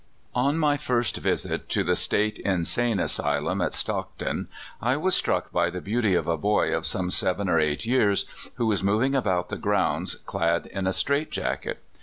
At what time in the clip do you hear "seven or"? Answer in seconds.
7.11-7.59